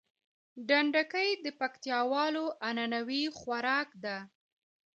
ډنډکی 0.67 1.29
د 1.45 1.47
پکتياوالو 1.59 2.45
عنعنوي 2.67 3.23
خوارک 3.37 3.89
ده 4.03 4.17